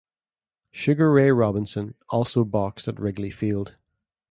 [0.71, 3.75] Sugar Ray Robinson also boxed at Wrigley Field.